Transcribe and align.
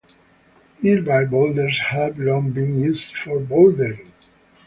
Nearby 0.81 1.25
boulders 1.25 1.77
have 1.89 2.17
long 2.17 2.49
been 2.49 2.79
used 2.79 3.15
for 3.15 3.39
bouldering. 3.39 4.09